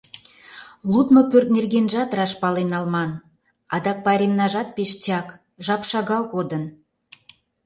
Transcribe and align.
Лудмо 0.91 1.21
пӧрт 1.31 1.47
нергенжат 1.55 2.09
раш 2.17 2.31
пален 2.41 2.67
налман, 2.73 3.11
адак 3.75 3.97
пайремнажат 4.05 4.67
пеш 4.75 4.91
чак, 5.03 5.27
жап 5.65 5.81
шагал 5.89 6.23
кодын. 6.33 6.63